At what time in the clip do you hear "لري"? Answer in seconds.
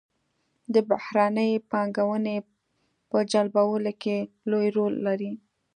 5.07-5.31